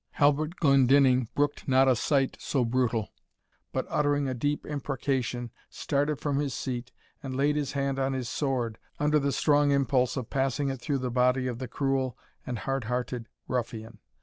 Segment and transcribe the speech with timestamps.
[0.13, 3.09] Halbert Glendinning brooked not a sight so brutal,
[3.71, 8.27] but, uttering a deep imprecation, started from his seat, and laid his hand on his
[8.27, 12.17] sword, under the strong impulse of passing it through the body of the cruel
[12.47, 13.99] and hard hearted ruffian.